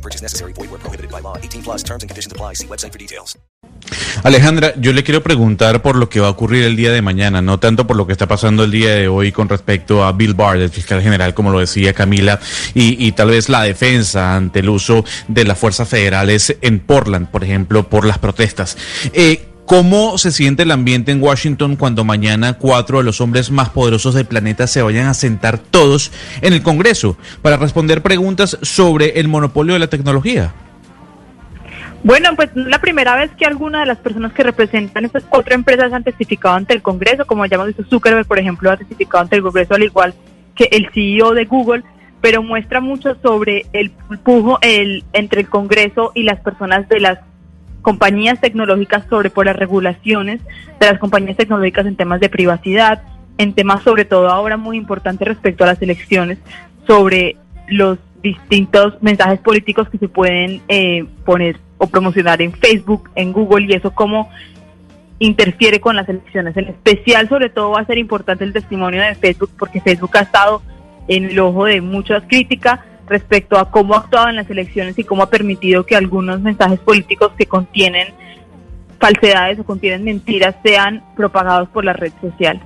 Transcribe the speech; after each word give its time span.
No 0.00 0.02
purchase 0.02 0.22
necessary. 0.22 0.54
Void 0.54 0.70
where 0.70 0.80
prohibited 0.80 1.10
by 1.10 1.20
law. 1.20 1.36
18 1.36 1.62
plus 1.62 1.84
terms 1.84 2.02
and 2.02 2.08
conditions 2.08 2.32
apply. 2.32 2.54
See 2.54 2.66
website 2.66 2.90
for 2.90 2.98
details. 2.98 3.36
Alejandra, 4.22 4.74
yo 4.76 4.92
le 4.92 5.02
quiero 5.02 5.22
preguntar 5.22 5.82
por 5.82 5.96
lo 5.96 6.08
que 6.08 6.20
va 6.20 6.28
a 6.28 6.30
ocurrir 6.30 6.64
el 6.64 6.76
día 6.76 6.92
de 6.92 7.02
mañana, 7.02 7.42
no 7.42 7.58
tanto 7.58 7.86
por 7.86 7.96
lo 7.96 8.06
que 8.06 8.12
está 8.12 8.26
pasando 8.26 8.64
el 8.64 8.70
día 8.70 8.94
de 8.94 9.08
hoy 9.08 9.32
con 9.32 9.48
respecto 9.48 10.04
a 10.04 10.12
Bill 10.12 10.34
Barr, 10.34 10.58
el 10.58 10.70
fiscal 10.70 11.02
general, 11.02 11.34
como 11.34 11.50
lo 11.50 11.60
decía 11.60 11.92
Camila, 11.92 12.38
y, 12.74 13.06
y 13.06 13.12
tal 13.12 13.30
vez 13.30 13.48
la 13.48 13.62
defensa 13.62 14.36
ante 14.36 14.60
el 14.60 14.68
uso 14.68 15.04
de 15.28 15.44
las 15.44 15.58
fuerzas 15.58 15.88
federales 15.88 16.56
en 16.60 16.80
Portland, 16.80 17.28
por 17.30 17.44
ejemplo, 17.44 17.88
por 17.88 18.04
las 18.04 18.18
protestas. 18.18 18.76
Eh, 19.12 19.49
¿Cómo 19.70 20.18
se 20.18 20.32
siente 20.32 20.64
el 20.64 20.72
ambiente 20.72 21.12
en 21.12 21.22
Washington 21.22 21.76
cuando 21.76 22.02
mañana 22.02 22.54
cuatro 22.54 22.98
de 22.98 23.04
los 23.04 23.20
hombres 23.20 23.52
más 23.52 23.68
poderosos 23.68 24.14
del 24.14 24.26
planeta 24.26 24.66
se 24.66 24.82
vayan 24.82 25.06
a 25.06 25.14
sentar 25.14 25.58
todos 25.58 26.10
en 26.42 26.54
el 26.54 26.60
Congreso 26.64 27.16
para 27.40 27.56
responder 27.56 28.02
preguntas 28.02 28.58
sobre 28.62 29.20
el 29.20 29.28
monopolio 29.28 29.74
de 29.74 29.78
la 29.78 29.86
tecnología? 29.86 30.52
Bueno, 32.02 32.30
pues 32.34 32.50
la 32.56 32.80
primera 32.80 33.14
vez 33.14 33.30
que 33.38 33.46
alguna 33.46 33.78
de 33.78 33.86
las 33.86 33.98
personas 33.98 34.32
que 34.32 34.42
representan 34.42 35.04
estas 35.04 35.22
cuatro 35.22 35.54
empresas 35.54 35.92
han 35.92 36.02
testificado 36.02 36.56
ante 36.56 36.74
el 36.74 36.82
Congreso, 36.82 37.24
como 37.24 37.46
ya 37.46 37.54
hemos 37.54 37.68
visto 37.68 37.84
Zuckerberg, 37.84 38.26
por 38.26 38.40
ejemplo, 38.40 38.72
ha 38.72 38.76
testificado 38.76 39.22
ante 39.22 39.36
el 39.36 39.42
Congreso 39.42 39.74
al 39.74 39.84
igual 39.84 40.14
que 40.56 40.68
el 40.72 40.90
CEO 40.92 41.32
de 41.32 41.44
Google, 41.44 41.84
pero 42.20 42.42
muestra 42.42 42.80
mucho 42.80 43.16
sobre 43.22 43.66
el 43.72 43.92
pujo 44.24 44.58
el, 44.62 45.04
entre 45.12 45.42
el 45.42 45.48
Congreso 45.48 46.10
y 46.16 46.24
las 46.24 46.40
personas 46.40 46.88
de 46.88 46.98
las 46.98 47.29
compañías 47.82 48.40
tecnológicas 48.40 49.04
sobre 49.08 49.30
por 49.30 49.46
las 49.46 49.56
regulaciones 49.56 50.40
de 50.78 50.86
las 50.86 50.98
compañías 50.98 51.36
tecnológicas 51.36 51.86
en 51.86 51.96
temas 51.96 52.20
de 52.20 52.28
privacidad, 52.28 53.02
en 53.38 53.54
temas 53.54 53.82
sobre 53.82 54.04
todo 54.04 54.28
ahora 54.28 54.56
muy 54.56 54.76
importantes 54.76 55.26
respecto 55.26 55.64
a 55.64 55.68
las 55.68 55.82
elecciones, 55.82 56.38
sobre 56.86 57.36
los 57.68 57.98
distintos 58.22 59.00
mensajes 59.02 59.40
políticos 59.40 59.88
que 59.88 59.98
se 59.98 60.08
pueden 60.08 60.60
eh, 60.68 61.06
poner 61.24 61.56
o 61.78 61.86
promocionar 61.86 62.42
en 62.42 62.52
Facebook, 62.52 63.10
en 63.14 63.32
Google 63.32 63.66
y 63.66 63.72
eso 63.72 63.92
cómo 63.92 64.28
interfiere 65.18 65.80
con 65.80 65.96
las 65.96 66.08
elecciones. 66.08 66.56
En 66.56 66.68
especial, 66.68 67.28
sobre 67.28 67.48
todo, 67.48 67.70
va 67.70 67.80
a 67.80 67.86
ser 67.86 67.98
importante 67.98 68.44
el 68.44 68.52
testimonio 68.52 69.00
de 69.02 69.14
Facebook 69.14 69.50
porque 69.58 69.80
Facebook 69.80 70.16
ha 70.16 70.22
estado 70.22 70.62
en 71.08 71.26
el 71.26 71.38
ojo 71.38 71.64
de 71.64 71.80
muchas 71.80 72.22
críticas 72.26 72.80
respecto 73.10 73.58
a 73.58 73.70
cómo 73.70 73.94
ha 73.94 73.98
actuado 73.98 74.28
en 74.28 74.36
las 74.36 74.48
elecciones 74.48 74.96
y 74.96 75.04
cómo 75.04 75.24
ha 75.24 75.30
permitido 75.30 75.84
que 75.84 75.96
algunos 75.96 76.40
mensajes 76.40 76.78
políticos 76.78 77.32
que 77.36 77.44
contienen 77.44 78.14
falsedades 79.00 79.58
o 79.58 79.64
contienen 79.64 80.04
mentiras 80.04 80.54
sean 80.62 81.02
propagados 81.16 81.68
por 81.70 81.84
la 81.84 81.92
red 81.92 82.12
social. 82.20 82.60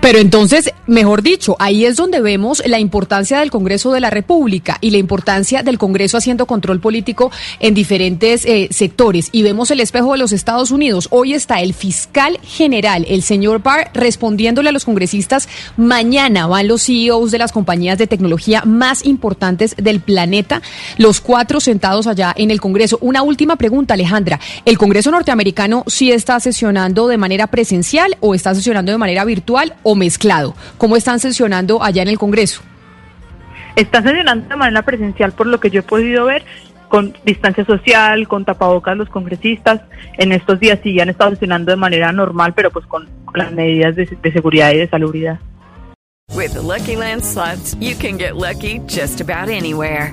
Pero 0.00 0.20
entonces, 0.20 0.70
mejor 0.86 1.22
dicho, 1.22 1.56
ahí 1.58 1.84
es 1.84 1.96
donde 1.96 2.20
vemos 2.20 2.62
la 2.64 2.78
importancia 2.78 3.40
del 3.40 3.50
Congreso 3.50 3.92
de 3.92 3.98
la 3.98 4.10
República 4.10 4.78
y 4.80 4.90
la 4.90 4.98
importancia 4.98 5.64
del 5.64 5.76
Congreso 5.76 6.16
haciendo 6.16 6.46
control 6.46 6.80
político 6.80 7.32
en 7.58 7.74
diferentes 7.74 8.46
eh, 8.46 8.68
sectores. 8.70 9.28
Y 9.32 9.42
vemos 9.42 9.72
el 9.72 9.80
espejo 9.80 10.12
de 10.12 10.18
los 10.18 10.30
Estados 10.30 10.70
Unidos. 10.70 11.08
Hoy 11.10 11.34
está 11.34 11.60
el 11.60 11.74
fiscal 11.74 12.38
general, 12.44 13.04
el 13.08 13.22
señor 13.22 13.60
Barr, 13.60 13.90
respondiéndole 13.92 14.68
a 14.68 14.72
los 14.72 14.84
congresistas. 14.84 15.48
Mañana 15.76 16.46
van 16.46 16.68
los 16.68 16.84
CEOs 16.86 17.32
de 17.32 17.38
las 17.38 17.50
compañías 17.50 17.98
de 17.98 18.06
tecnología 18.06 18.62
más 18.64 19.04
importantes 19.04 19.74
del 19.76 20.00
planeta, 20.00 20.62
los 20.96 21.20
cuatro 21.20 21.58
sentados 21.58 22.06
allá 22.06 22.32
en 22.36 22.52
el 22.52 22.60
Congreso. 22.60 22.98
Una 23.00 23.22
última 23.22 23.56
pregunta, 23.56 23.94
Alejandra. 23.94 24.38
¿El 24.64 24.78
Congreso 24.78 25.10
norteamericano 25.10 25.82
sí 25.88 26.12
está 26.12 26.38
sesionando 26.38 27.08
de 27.08 27.18
manera 27.18 27.48
presencial 27.48 28.16
o 28.20 28.36
está 28.36 28.54
sesionando 28.54 28.92
de 28.92 28.98
manera 28.98 29.24
virtual? 29.24 29.74
O 29.88 29.94
mezclado? 29.94 30.54
¿Cómo 30.76 30.96
están 30.96 31.18
sesionando 31.18 31.82
allá 31.82 32.02
en 32.02 32.08
el 32.08 32.18
Congreso? 32.18 32.60
Están 33.74 34.04
sesionando 34.04 34.48
de 34.48 34.56
manera 34.56 34.82
presencial, 34.82 35.32
por 35.32 35.46
lo 35.46 35.60
que 35.60 35.70
yo 35.70 35.80
he 35.80 35.82
podido 35.82 36.26
ver, 36.26 36.44
con 36.88 37.14
distancia 37.24 37.64
social, 37.64 38.28
con 38.28 38.44
tapabocas 38.44 38.96
los 38.96 39.08
congresistas. 39.08 39.80
En 40.18 40.32
estos 40.32 40.60
días 40.60 40.78
sí 40.82 41.00
han 41.00 41.08
estado 41.08 41.30
sesionando 41.30 41.70
de 41.70 41.76
manera 41.76 42.12
normal, 42.12 42.52
pero 42.54 42.70
pues 42.70 42.84
con, 42.86 43.08
con 43.24 43.38
las 43.38 43.52
medidas 43.52 43.96
de, 43.96 44.04
de 44.20 44.32
seguridad 44.32 44.72
y 44.72 44.78
de 44.78 44.88
salubridad. 44.88 45.38
With 46.34 46.52
the 46.52 46.60
Lucky 46.60 46.94
Land 46.96 47.24
slots, 47.24 47.74
you 47.80 47.94
can 47.96 48.18
get 48.18 48.36
lucky 48.36 48.80
just 48.86 49.20
about 49.20 49.48
anywhere. 49.48 50.12